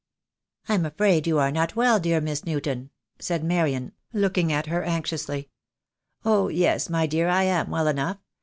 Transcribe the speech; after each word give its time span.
"I'm 0.67 0.83
afraid 0.83 1.27
you 1.27 1.37
are 1.37 1.51
not 1.51 1.75
well, 1.75 1.99
dear 1.99 2.19
Miss 2.21 2.43
Newton," 2.43 2.89
said 3.19 3.43
Marian, 3.43 3.91
looking 4.13 4.51
at 4.51 4.65
her 4.65 4.81
anxiously. 4.83 5.51
"Oh, 6.25 6.47
yes, 6.47 6.89
my 6.89 7.05
dear, 7.05 7.29
I 7.29 7.43
am 7.43 7.69
well 7.69 7.87
enough. 7.87 8.17